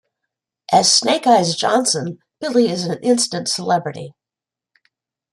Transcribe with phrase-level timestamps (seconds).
[0.73, 4.15] As Snake Eyes Johnson, Billy is an instant celebrity.